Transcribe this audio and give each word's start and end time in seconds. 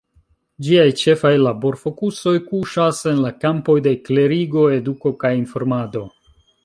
Ĝiaj 0.67 0.85
ĉefaj 1.01 1.31
laborfokusoj 1.47 2.33
kuŝas 2.47 3.01
en 3.13 3.21
la 3.27 3.33
kampoj 3.45 3.77
de 3.89 3.93
klerigo, 4.09 4.65
eduko 4.79 5.17
kaj 5.25 5.33
informado. 5.43 6.07